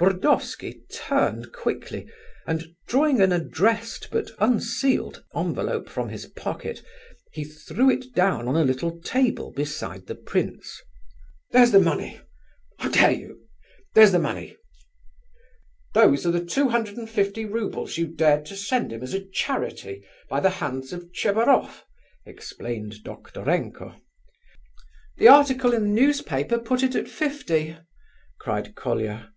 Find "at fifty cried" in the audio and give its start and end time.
26.96-28.74